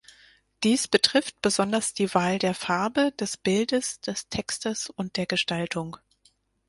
Dies 0.63 0.87
betrifft 0.87 1.39
besonders 1.43 1.93
die 1.93 2.11
Wahl 2.15 2.39
der 2.39 2.55
Farbe, 2.55 3.11
des 3.19 3.37
Bildes, 3.37 3.99
des 4.01 4.29
Textes 4.29 4.89
und 4.89 5.15
der 5.15 5.27
Gestaltung. 5.27 5.97